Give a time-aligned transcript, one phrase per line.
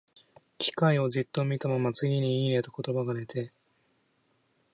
[0.57, 3.53] 機械をじっと見たまま、次に、「いいね」と言葉が出て、